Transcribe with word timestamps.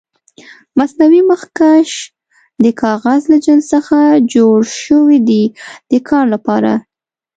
مصنوعي 0.77 1.21
مخکش 1.31 1.91
د 2.63 2.65
کاغذ 2.81 3.21
له 3.31 3.37
جنس 3.45 3.63
څخه 3.73 3.97
جوړ 4.33 4.59
شوي 4.83 5.19
دي 5.29 5.43
د 5.91 5.93
کار 6.09 6.25
لپاره. 6.33 6.71